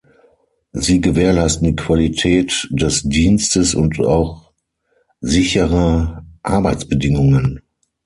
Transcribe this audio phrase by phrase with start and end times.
[0.71, 4.51] Sie gewährleisten die Qualität des Dienstes und auch
[5.19, 7.61] sicherer Arbeitsbedingungen.